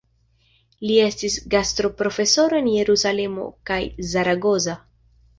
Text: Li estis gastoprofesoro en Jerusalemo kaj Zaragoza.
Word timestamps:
Li 0.83 0.93
estis 1.07 1.33
gastoprofesoro 1.53 2.57
en 2.61 2.69
Jerusalemo 2.75 3.45
kaj 3.71 3.77
Zaragoza. 4.15 4.75